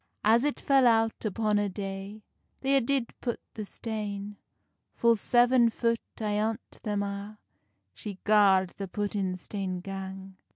As 0.23 0.43
it 0.43 0.59
fell 0.59 0.87
out 0.87 1.23
upon 1.25 1.59
a 1.59 1.69
day, 1.69 2.23
They 2.61 2.75
a 2.75 2.81
did 2.81 3.13
put 3.21 3.39
the 3.53 3.63
stane; 3.65 4.37
Full 4.95 5.15
seven 5.15 5.69
foot 5.69 5.99
ayont 6.17 6.81
them 6.81 7.03
a 7.03 7.37
She 7.93 8.17
gard 8.23 8.71
the 8.77 8.87
puttin 8.87 9.37
stane 9.37 9.79
gang. 9.79 10.37